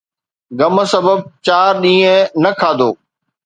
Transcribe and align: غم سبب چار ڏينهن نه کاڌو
غم 0.59 0.77
سبب 0.93 1.19
چار 1.47 1.71
ڏينهن 1.83 2.29
نه 2.43 2.51
کاڌو 2.59 2.89